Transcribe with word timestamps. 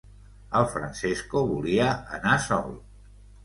El 0.59 0.65
Francesco 0.75 1.45
volia 1.51 1.93
anar 2.21 2.37
sol. 2.51 2.77